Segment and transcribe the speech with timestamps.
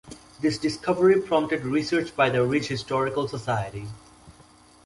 [0.39, 3.85] This discovery prompted research by the Ridge Historical Society.